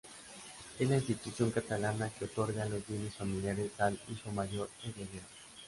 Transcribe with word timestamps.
Es 0.79 0.89
la 0.89 0.95
institución 0.95 1.51
catalana 1.51 2.09
que 2.09 2.25
otorga 2.25 2.65
los 2.65 2.83
bienes 2.87 3.13
familiares 3.13 3.69
al 3.79 3.99
hijo 4.09 4.31
mayor, 4.31 4.67
o 4.83 4.87
heredero. 4.87 5.27